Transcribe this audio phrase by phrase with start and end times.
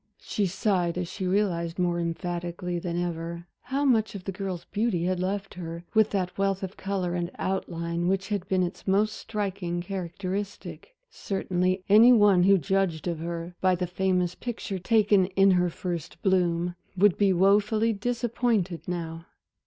[0.23, 5.03] She sighed as she realized, more emphatically than ever, how much of the girl's beauty
[5.03, 9.13] had left her with that wealth of color and outline which had been its most
[9.15, 10.95] striking characteristic.
[11.11, 16.19] Certainly any one who judged of her by the famous picture, taken in her first
[16.23, 19.27] bloom, would be wofully disappointed now.